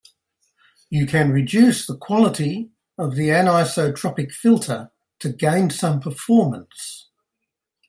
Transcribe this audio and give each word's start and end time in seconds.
You 0.89 1.05
can 1.05 1.29
reduce 1.31 1.85
the 1.85 1.95
quality 1.95 2.71
of 2.97 3.13
the 3.13 3.27
anisotropic 3.29 4.31
filter 4.31 4.89
to 5.19 5.29
gain 5.31 5.69
some 5.69 5.99
performance. 5.99 7.05